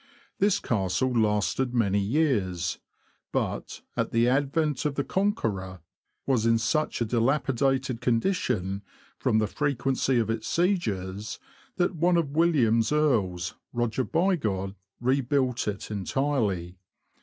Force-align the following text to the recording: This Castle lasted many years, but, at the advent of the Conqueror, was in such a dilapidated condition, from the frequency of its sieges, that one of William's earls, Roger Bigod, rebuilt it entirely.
This 0.39 0.57
Castle 0.57 1.11
lasted 1.13 1.75
many 1.75 1.99
years, 1.99 2.79
but, 3.31 3.83
at 3.95 4.09
the 4.09 4.27
advent 4.27 4.83
of 4.83 4.95
the 4.95 5.03
Conqueror, 5.03 5.79
was 6.25 6.47
in 6.47 6.57
such 6.57 7.01
a 7.01 7.05
dilapidated 7.05 8.01
condition, 8.01 8.81
from 9.19 9.37
the 9.37 9.45
frequency 9.45 10.17
of 10.17 10.31
its 10.31 10.47
sieges, 10.47 11.37
that 11.75 11.93
one 11.95 12.17
of 12.17 12.31
William's 12.31 12.91
earls, 12.91 13.53
Roger 13.73 14.03
Bigod, 14.03 14.73
rebuilt 14.99 15.67
it 15.67 15.91
entirely. 15.91 16.79